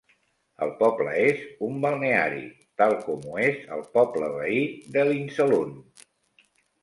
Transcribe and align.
El 0.65 0.69
poble 0.77 1.11
és 1.25 1.41
un 1.65 1.75
balneari, 1.83 2.39
tal 2.81 2.95
com 3.09 3.27
ho 3.33 3.37
és 3.49 3.59
el 3.77 3.85
poble 3.97 4.29
veí 4.39 4.63
d'Elisenlund. 4.95 6.03